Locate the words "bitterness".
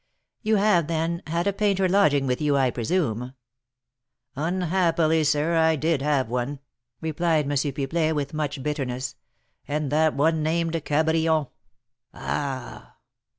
8.63-9.13